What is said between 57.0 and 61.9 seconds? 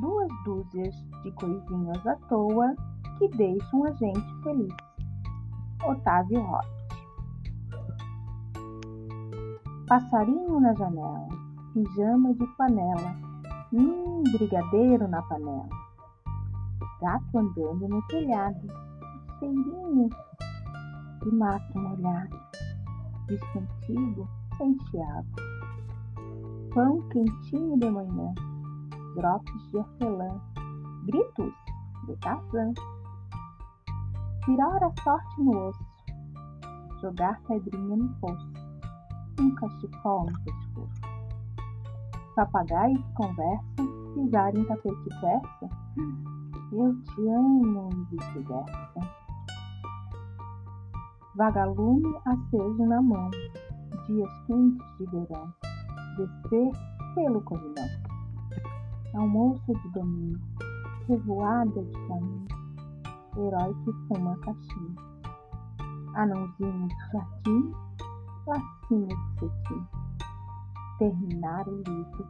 pelo corridão. Almoço de domingo, revoada